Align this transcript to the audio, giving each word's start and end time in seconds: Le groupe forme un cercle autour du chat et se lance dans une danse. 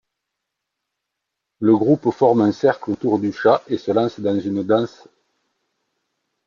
Le 1.59 1.77
groupe 1.77 2.09
forme 2.11 2.41
un 2.41 2.51
cercle 2.51 2.89
autour 2.89 3.19
du 3.19 3.31
chat 3.31 3.61
et 3.67 3.77
se 3.77 3.91
lance 3.91 4.19
dans 4.19 4.39
une 4.39 4.63
danse. 4.63 5.07